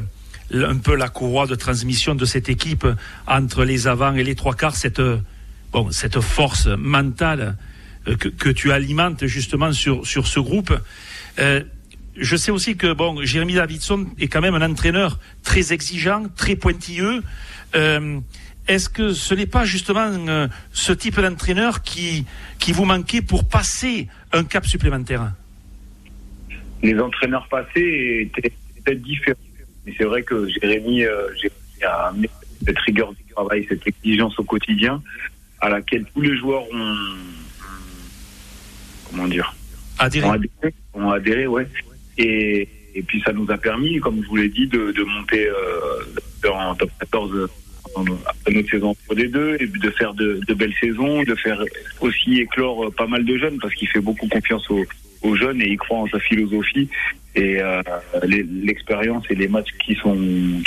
[0.51, 2.85] un peu la courroie de transmission de cette équipe
[3.25, 5.01] entre les avants et les trois quarts, cette,
[5.71, 7.55] bon, cette force mentale
[8.05, 10.77] euh, que, que, tu alimentes justement sur, sur ce groupe.
[11.39, 11.63] Euh,
[12.17, 16.57] je sais aussi que bon, Jérémy Davidson est quand même un entraîneur très exigeant, très
[16.57, 17.23] pointilleux.
[17.75, 18.19] Euh,
[18.67, 22.25] est-ce que ce n'est pas justement euh, ce type d'entraîneur qui,
[22.59, 25.31] qui vous manquait pour passer un cap supplémentaire?
[26.83, 28.51] Les entraîneurs passés étaient
[28.83, 29.37] peut-être différents.
[29.85, 31.27] Mais c'est vrai que Jérémy, euh,
[31.83, 32.29] a amené
[32.65, 35.01] cette rigueur du travail, cette exigence au quotidien,
[35.59, 36.95] à laquelle tous les joueurs ont,
[39.09, 39.55] comment dire,
[39.97, 40.27] adhéré.
[40.93, 41.67] Ont adhéré, ouais.
[42.17, 45.47] Et, et, puis ça nous a permis, comme je vous l'ai dit, de, de monter
[45.47, 47.49] euh, en top 14
[48.25, 51.61] après notre saison pour des deux et de faire de, de, belles saisons, de faire
[51.99, 54.85] aussi éclore pas mal de jeunes parce qu'il fait beaucoup confiance aux,
[55.21, 56.89] aux, jeunes et il croit en sa philosophie
[57.36, 57.81] et euh,
[58.23, 60.17] l'expérience et les matchs qui sont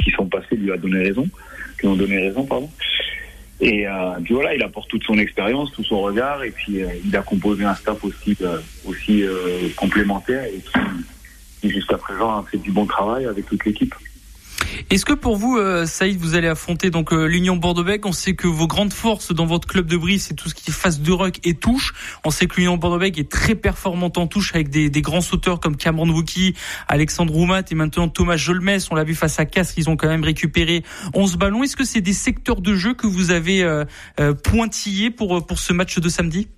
[0.03, 1.29] qui sont passés lui a donné raison,
[1.79, 2.71] qui ont donné raison pardon.
[3.61, 6.89] Et euh, puis voilà, il apporte toute son expérience, tout son regard et puis euh,
[7.05, 10.81] il a composé un staff aussi euh, aussi euh, complémentaire et qui,
[11.61, 13.95] qui jusqu'à présent a fait du bon travail avec toute l'équipe.
[14.91, 18.35] Est-ce que pour vous, euh, Saïd, vous allez affronter donc euh, l'Union Bordeaux-Bègles On sait
[18.35, 21.01] que vos grandes forces dans votre club de brise, c'est tout ce qui est face
[21.01, 21.93] de rock et touche.
[22.25, 25.61] On sait que l'Union Bordeaux-Bègles est très performante en touche avec des, des grands sauteurs
[25.61, 26.55] comme Cameron Wookie,
[26.89, 28.79] Alexandre Roumat et maintenant Thomas Jolmes.
[28.91, 30.83] On l'a vu face à Castres, ils ont quand même récupéré
[31.15, 31.63] 11 ballons.
[31.63, 33.85] Est-ce que c'est des secteurs de jeu que vous avez euh,
[34.43, 36.49] pointillés pour, pour ce match de samedi?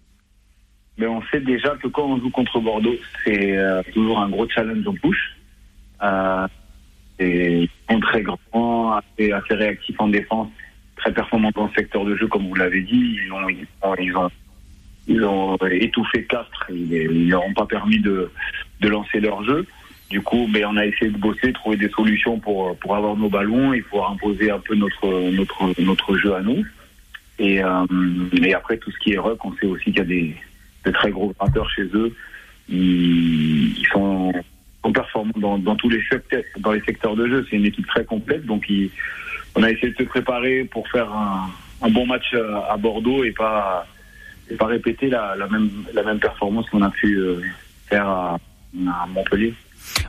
[0.98, 4.48] Mais on sait déjà que quand on joue contre Bordeaux, c'est euh, toujours un gros
[4.48, 5.36] challenge en touche.
[6.02, 6.46] Euh,
[7.18, 10.48] sont très grands, assez, assez réactifs en défense,
[10.96, 13.18] très performants dans le secteur de jeu, comme vous l'avez dit.
[13.24, 14.30] Ils ont, ils ont, ils ont,
[15.08, 16.66] ils ont étouffé Castres.
[16.70, 18.30] Ils leur ont pas permis de,
[18.80, 19.66] de lancer leur jeu.
[20.10, 23.72] Du coup, mais on a essayé de bosser, trouver des solutions pour, avoir nos ballons
[23.72, 26.64] et pouvoir imposer un peu notre, jeu à nous.
[27.40, 27.86] Euh,
[28.40, 30.36] et après, tout ce qui est ruck, on sait aussi qu'il y a des,
[30.84, 32.14] de très gros gratteurs chez eux.
[32.68, 34.32] Ils sont
[34.92, 37.46] performants dans, dans, tous les secteurs, dans les secteurs de jeu.
[37.48, 38.66] C'est une équipe très complète, donc
[39.54, 42.34] on a essayé de se préparer pour faire un, bon match
[42.68, 43.86] à Bordeaux et pas
[44.50, 47.18] et pas répéter la, la même la même performance qu'on a pu
[47.88, 48.38] faire à,
[48.88, 49.54] à Montpellier.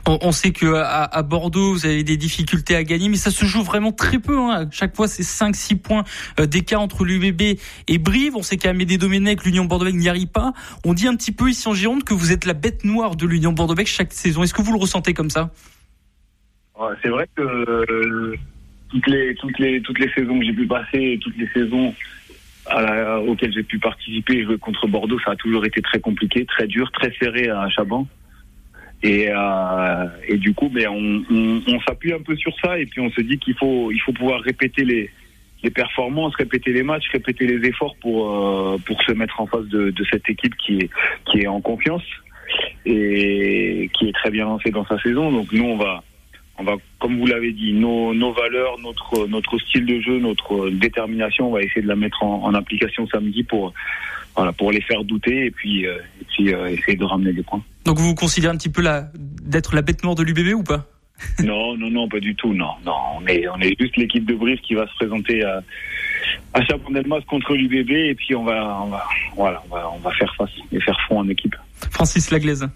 [0.06, 3.62] On, sait que à, Bordeaux, vous avez des difficultés à gagner, mais ça se joue
[3.62, 4.38] vraiment très peu.
[4.38, 4.68] Hein.
[4.70, 6.04] Chaque fois, c'est 5-6 points
[6.38, 8.36] d'écart entre l'UBB et Brive.
[8.36, 10.52] On sait qu'à Médé Domenech, l'Union Bordeaux n'y arrive pas.
[10.84, 13.26] On dit un petit peu ici en Gironde que vous êtes la bête noire de
[13.26, 14.42] l'Union Bordeaux chaque saison.
[14.42, 15.50] Est-ce que vous le ressentez comme ça?
[17.02, 18.36] C'est vrai que euh,
[18.88, 21.94] toutes les toutes les toutes les saisons que j'ai pu passer, toutes les saisons
[23.26, 27.12] auxquelles j'ai pu participer contre Bordeaux, ça a toujours été très compliqué, très dur, très
[27.18, 28.06] serré à Chaban.
[29.02, 33.00] Et, euh, du coup, ben, on, on, on s'appuie un peu sur ça et puis
[33.00, 35.10] on se dit qu'il faut, il faut pouvoir répéter les,
[35.62, 39.66] les performances, répéter les matchs, répéter les efforts pour, euh, pour se mettre en face
[39.66, 40.90] de, de, cette équipe qui est,
[41.26, 42.02] qui est en confiance
[42.86, 45.30] et qui est très bien lancée dans sa saison.
[45.30, 46.02] Donc nous, on va,
[46.58, 50.70] on va, comme vous l'avez dit, nos, nos valeurs, notre, notre style de jeu, notre
[50.70, 53.72] détermination, on va essayer de la mettre en, en application samedi pour,
[54.38, 57.42] voilà, pour les faire douter et puis, euh, et puis euh, essayer de ramener des
[57.42, 57.60] points.
[57.84, 58.84] Donc vous vous considérez un petit peu
[59.42, 60.86] d'être la bête noire de l'UBB ou pas?
[61.42, 62.54] Non, non, non, pas du tout.
[62.54, 65.60] Non, non, on est, on est juste l'équipe de Brive qui va se présenter à,
[66.54, 70.12] à Chapondelmas contre l'UBB et puis on va, on va, voilà, on va, on va
[70.12, 71.56] faire face et faire front en équipe.
[71.90, 72.68] Francis Laglaise.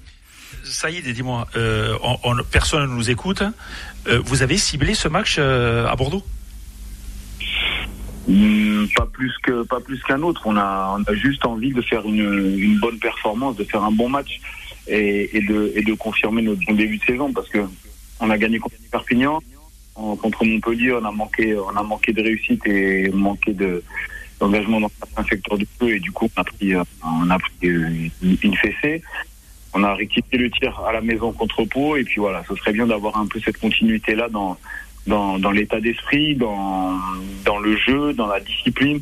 [0.65, 3.45] Saïd, dis-moi, euh, on, on, personne ne nous écoute.
[4.09, 6.25] Euh, vous avez ciblé ce match euh, à Bordeaux?
[8.27, 10.43] Mmh, pas plus que pas plus qu'un autre.
[10.45, 14.41] On a, juste envie de faire une, bonne performance, de faire un bon match
[14.89, 17.59] et, de, confirmer notre bon début de saison parce que
[18.21, 19.41] on a gagné contre Perpignan,
[19.95, 23.83] contre Montpellier, on a manqué on a manqué de réussite et manqué de
[24.41, 29.03] d'engagement dans certains secteurs du jeu et du coup on a pris une fessée.
[29.75, 32.73] On a rectifié le tir à la maison contre Pau et puis voilà, ce serait
[32.73, 34.59] bien d'avoir un peu cette continuité là dans
[35.07, 36.99] dans, dans l'état d'esprit, dans,
[37.45, 39.01] dans le jeu, dans la discipline,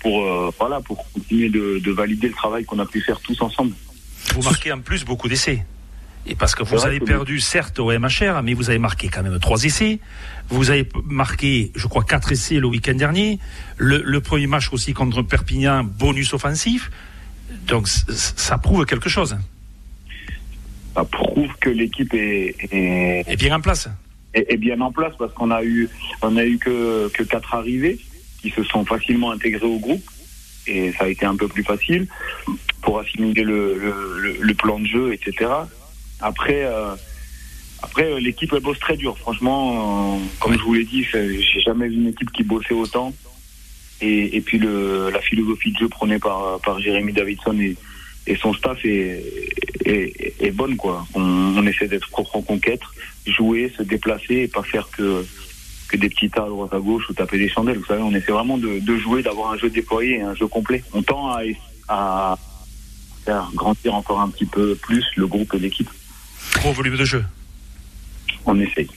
[0.00, 3.40] pour, euh, voilà, pour continuer de, de valider le travail qu'on a pu faire tous
[3.40, 3.74] ensemble.
[4.34, 5.64] Vous marquez en plus beaucoup d'essais.
[6.26, 9.38] Et parce que vous avez perdu, certes, au MHR, mais vous avez marqué quand même
[9.38, 9.98] trois essais.
[10.48, 13.38] Vous avez marqué, je crois, quatre essais le week-end dernier.
[13.76, 16.90] Le, le, premier match aussi contre Perpignan, bonus offensif.
[17.66, 19.36] Donc, ça prouve quelque chose.
[20.94, 23.24] Ça prouve que l'équipe est, est...
[23.26, 23.88] est bien en place
[24.34, 25.88] est, bien en place parce qu'on a eu
[26.22, 27.98] on a eu que, que quatre arrivées
[28.40, 30.04] qui se sont facilement intégrés au groupe
[30.66, 32.06] et ça a été un peu plus facile
[32.82, 35.50] pour assimiler le, le, plan de jeu, etc.
[36.20, 36.94] Après, euh,
[37.82, 39.16] après l'équipe elle bosse très dur.
[39.18, 43.12] Franchement, euh, comme je vous l'ai dit, j'ai jamais vu une équipe qui bossait autant.
[44.00, 47.58] Et, et puis le, la philosophie de jeu prônée par, par Jérémy Davidson
[48.26, 49.22] et son staff est,
[49.84, 51.06] est, bonne quoi.
[51.14, 52.80] On, on essaie d'être propre en conquête,
[53.26, 55.24] jouer, se déplacer et pas faire que
[55.88, 57.78] que des petits tas à droite à gauche ou taper des chandelles.
[57.78, 60.46] Vous savez, on essaie vraiment de, de jouer, d'avoir un jeu déployé, et un jeu
[60.46, 60.82] complet.
[60.94, 61.42] On tend à,
[61.88, 62.38] à
[63.24, 65.90] faire grandir encore un petit peu plus le groupe et l'équipe.
[66.54, 67.24] Gros volume de jeu.
[68.46, 68.88] On essaye.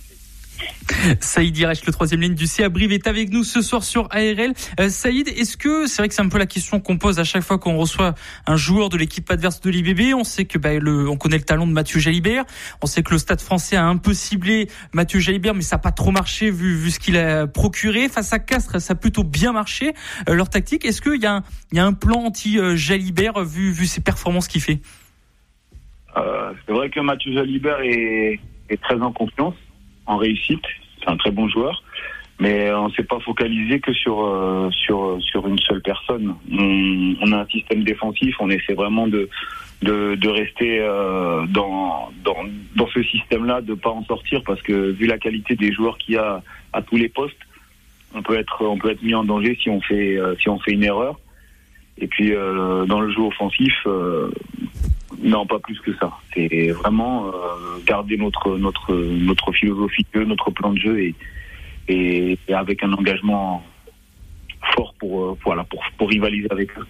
[1.20, 4.54] Saïd Iresh, le troisième ligne du CA Brive, est avec nous ce soir sur ARL.
[4.80, 7.24] Euh, Saïd, est-ce que, c'est vrai que c'est un peu la question qu'on pose à
[7.24, 8.16] chaque fois qu'on reçoit
[8.46, 10.14] un joueur de l'équipe adverse de l'IBB.
[10.16, 12.46] On sait que bah, on connaît le talent de Mathieu Jalibert.
[12.82, 15.82] On sait que le Stade français a un peu ciblé Mathieu Jalibert, mais ça n'a
[15.82, 18.10] pas trop marché vu, ce qu'il a procuré.
[18.10, 19.94] Face à Castres, ça a plutôt bien marché,
[20.30, 20.86] euh, leur tactique.
[20.86, 24.48] Est-ce qu'il y, a un, il y a un plan anti-Jalibert vu, vu ses performances
[24.48, 24.80] qu'il fait?
[26.16, 29.54] Euh, C'est vrai que Mathieu Jalibert est très en confiance
[30.08, 30.64] en réussite.
[31.00, 31.84] C'est un très bon joueur.
[32.40, 36.36] Mais on ne s'est pas focalisé que sur, euh, sur, sur une seule personne.
[36.52, 39.28] On, a un système défensif, on essaie vraiment de,
[39.82, 44.62] de, de rester euh, dans, dans, dans ce système-là, de ne pas en sortir, parce
[44.62, 46.44] que vu la qualité des joueurs qu'il y a
[46.74, 47.40] à tous les postes,
[48.14, 50.60] on peut être, on peut être mis en danger si on fait, euh, si on
[50.60, 51.20] fait une erreur.
[51.98, 53.74] Et puis dans le jeu offensif,
[55.22, 56.12] non, pas plus que ça.
[56.34, 57.32] C'est vraiment euh,
[57.86, 61.16] garder notre notre notre philosophie de jeu, notre plan de jeu et,
[61.88, 63.66] et, et avec un engagement
[64.76, 66.86] fort pour euh, voilà pour, pour rivaliser avec eux.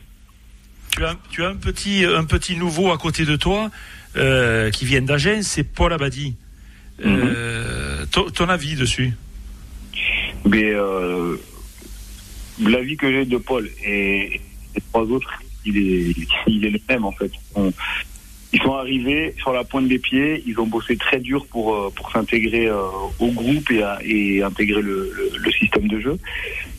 [0.91, 3.69] Tu as, tu as un petit un petit nouveau à côté de toi
[4.15, 6.35] euh, qui vient d'Agen, c'est Paul Abadi.
[7.03, 7.35] Mhm.
[8.11, 9.13] Ton, ton avis dessus?
[10.45, 10.73] Mais
[12.59, 14.41] l'avis que j'ai de Paul et
[14.75, 15.31] les trois autres,
[15.65, 16.15] il est
[16.47, 17.31] il est le même en fait.
[17.55, 17.71] On-
[18.53, 21.91] ils sont arrivés sur la pointe des pieds, ils ont bossé très dur pour euh,
[21.95, 22.81] pour s'intégrer euh,
[23.19, 26.17] au groupe et, à- et intégrer le, le, le système de jeu.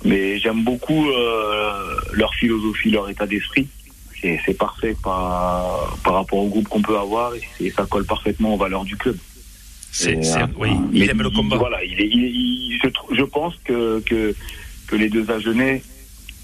[0.04, 3.66] Mais j'aime beaucoup euh, leur philosophie, leur état d'esprit.
[4.20, 8.58] C'est parfait par par rapport au groupe qu'on peut avoir et, ça colle parfaitement aux
[8.58, 9.16] valeurs du club.
[10.12, 11.56] Et, euh, oui, mais il aime le combat.
[11.56, 12.78] Voilà, il est, il est- il-
[13.16, 14.34] je, pense que, que,
[14.88, 15.82] que les deux Agenais,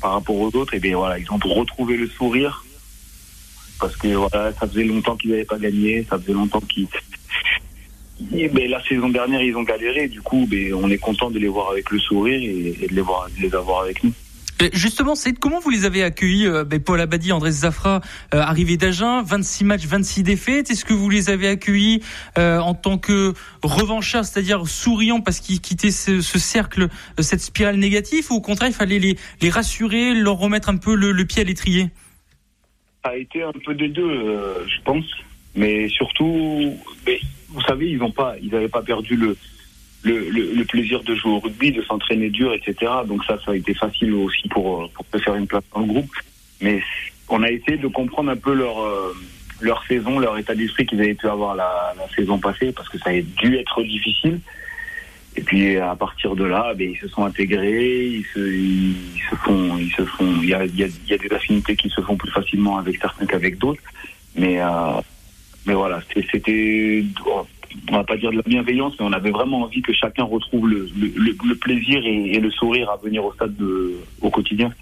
[0.01, 2.65] par rapport aux autres, eh bien, voilà, ils ont retrouvé le sourire.
[3.81, 6.89] Parce que voilà, ça faisait longtemps qu'ils n'avaient pas gagné, ça faisait longtemps qu'ils.
[8.31, 10.09] Ben, la saison dernière, ils ont galéré.
[10.09, 13.03] Du coup, ben, on est content de les voir avec le sourire et, de, les
[13.03, 14.13] voir, les avoir avec nous.
[14.73, 18.01] Justement, c'est comment vous les avez accueillis, euh, ben, Paul Abadi, André Zafra,
[18.33, 20.71] euh, arrivé d'Agen, 26 matchs, 26 défaites.
[20.71, 22.03] Est-ce que vous les avez accueillis
[22.39, 27.77] euh, en tant que revanchards, c'est-à-dire souriants parce qu'ils quittaient ce, ce cercle, cette spirale
[27.77, 31.45] négative, ou au contraire, il fallait les, rassurer, leur remettre un peu le, pied à
[31.45, 31.91] l'étrier?
[33.11, 35.05] A été un peu des deux, euh, je pense.
[35.55, 36.77] Mais surtout,
[37.49, 39.37] vous savez, ils n'ont pas, ils n'avaient pas perdu le,
[40.65, 42.93] plaisir de jouer au rugby, de s'entraîner dur, etc.
[43.07, 45.87] Donc ça, ça a été facile aussi pour, euh, pour faire une place dans le
[45.87, 46.11] groupe.
[46.61, 46.83] Mais
[47.29, 49.15] on a essayé de comprendre un peu leur, euh,
[49.89, 53.21] saison, leur état d'esprit qu'ils avaient pu avoir la saison passée, parce que ça a
[53.21, 54.41] dû être difficile.
[55.37, 59.35] Et puis à partir de là, ben, ils se sont intégrés, ils se, ils, se
[59.37, 61.75] font, ils se font, il y a, il y, a, il y a des affinités
[61.77, 63.83] qui se font plus facilement avec certains qu'avec d'autres.
[64.37, 65.01] Mais, euh,
[65.67, 67.05] mais voilà, c'était-
[67.91, 70.69] on va pas dire de la bienveillance, mais on avait vraiment envie que chacun retrouve
[70.69, 74.31] le, le, le- le plaisir et, et le sourire à venir au stade de, au
[74.31, 74.73] quotidien.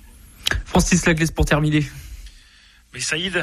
[0.66, 1.82] Francis Laglaise pour terminer.
[2.92, 3.42] Mais Saïd,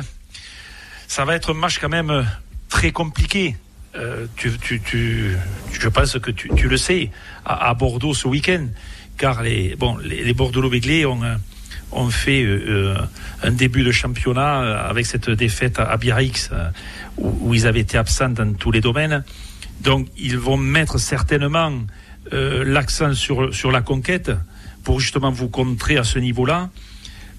[1.07, 2.21] ça va être un match quand même euh,
[2.69, 3.55] très compliqué.
[3.95, 5.35] Euh, tu, tu, tu,
[5.71, 7.09] je pense que tu, le sais,
[7.43, 8.67] à, à Bordeaux ce week-end,
[9.17, 11.35] car les, bon, les, les Bordeaux-Béglés ont, euh,
[11.91, 12.97] ont fait euh, euh,
[13.41, 16.51] un début de championnat avec cette défaite à, à Biarritz,
[17.17, 19.23] où, où ils avaient été absents dans tous les domaines.
[19.81, 21.73] Donc, ils vont mettre certainement
[22.31, 24.31] euh, l'accent sur, sur la conquête
[24.83, 26.69] pour justement vous contrer à ce niveau-là.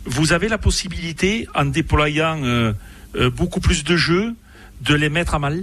[0.05, 2.73] Vous avez la possibilité, en déployant
[3.37, 4.35] beaucoup plus de jeux,
[4.81, 5.63] de les mettre à mal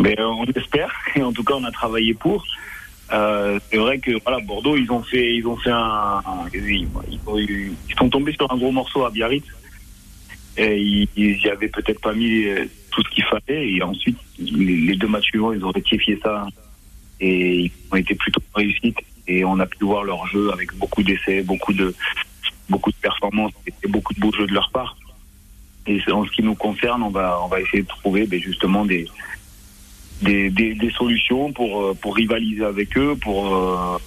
[0.00, 2.44] Mais euh, on espère, et en tout cas on a travaillé pour.
[3.12, 6.88] Euh, c'est vrai que voilà, Bordeaux, ils ont fait, ils ont fait un, un- ils,
[7.08, 7.20] ils
[7.88, 9.44] ils sont tombés sur un gros morceau à Biarritz.
[10.56, 13.72] Et ils, ils y avaient peut-être pas mis euh, tout ce qu'il fallait.
[13.72, 16.46] Et ensuite, les, les deux matchs suivants, ils ont rectifié ça
[17.20, 18.98] et ils ont été plutôt réussites.
[19.26, 21.94] Et on a pu voir leur jeu avec beaucoup d'essais, beaucoup de,
[22.68, 24.96] beaucoup de performances et beaucoup de beaux jeux de leur part.
[25.86, 28.84] Et en ce qui nous concerne, on va, on va essayer de trouver ben, justement
[28.84, 29.06] des,
[30.22, 33.98] des, des, des solutions pour, euh, pour rivaliser avec eux, pour, euh,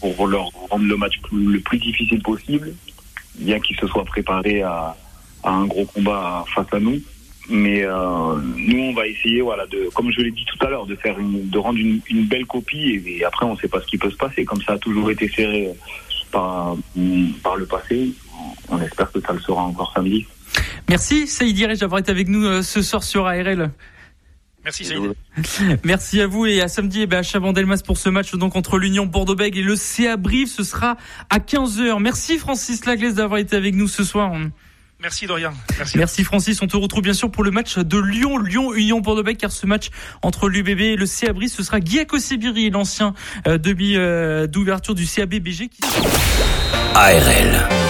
[0.00, 2.74] pour leur rendre le match le plus difficile possible,
[3.36, 4.96] bien qu'ils se soient préparés à,
[5.42, 7.00] à un gros combat face à nous.
[7.48, 10.86] Mais euh, nous, on va essayer, voilà, de, comme je l'ai dit tout à l'heure,
[10.86, 13.02] de faire une, de rendre une, une belle copie.
[13.04, 14.44] Et, après, on ne sait pas ce qui peut se passer.
[14.44, 15.68] Comme ça a toujours été serré
[16.30, 16.76] par,
[17.42, 18.12] par le passé,
[18.68, 20.26] on espère que ça le sera encore samedi.
[20.88, 23.70] Merci Saïd Dirège d'avoir été avec nous ce soir sur ARL.
[24.64, 25.14] Merci Saïd.
[25.84, 28.78] Merci à vous et à samedi eh ben, à Chabandelmas pour ce match donc entre
[28.78, 30.48] l'Union Bordeaux-Bègles et le CA Brive.
[30.48, 30.96] Ce sera
[31.30, 32.00] à 15h.
[32.00, 34.32] Merci Francis Laglaise d'avoir été avec nous ce soir.
[35.00, 35.52] Merci Dorian.
[35.78, 35.98] Merci.
[35.98, 36.24] Merci.
[36.24, 36.60] Francis.
[36.62, 39.66] On te retrouve bien sûr pour le match de Lyon, Lyon Union Bordeaux-Bègles, car ce
[39.66, 39.88] match
[40.22, 43.14] entre l'UBB et le CA Brive, ce sera Guy Sibiri, l'ancien
[43.46, 45.68] euh, demi euh, d'ouverture du CABBG.
[45.68, 45.80] Qui...
[46.94, 47.89] ARL.